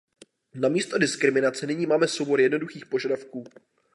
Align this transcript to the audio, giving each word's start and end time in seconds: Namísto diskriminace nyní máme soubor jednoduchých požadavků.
Namísto 0.53 0.97
diskriminace 0.97 1.67
nyní 1.67 1.85
máme 1.85 2.07
soubor 2.07 2.41
jednoduchých 2.41 2.85
požadavků. 2.85 3.43